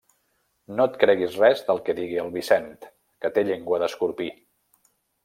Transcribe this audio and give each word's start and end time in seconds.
No 0.77 0.85
et 0.91 0.95
creguis 1.03 1.35
res 1.41 1.61
del 1.67 1.81
que 1.89 1.95
digui 1.99 2.19
el 2.23 2.31
Vicent, 2.37 2.65
que 3.27 3.31
té 3.37 3.45
llengua 3.51 3.81
d'escorpí. 3.85 4.31